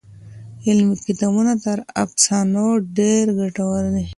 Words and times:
علمي 0.67 0.95
کتابونه 1.07 1.53
تر 1.63 1.77
افسانو 2.03 2.67
ډېر 2.97 3.25
ګټور 3.39 3.83
دي. 3.93 4.05